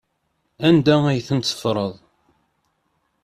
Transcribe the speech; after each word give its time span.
Anda 0.67 0.95
ay 1.09 1.21
ten-teffreḍ? 1.27 1.93